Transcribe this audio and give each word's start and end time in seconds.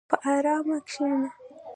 په 0.09 0.17
ارام 0.35 0.67
کښېنه. 0.87 1.29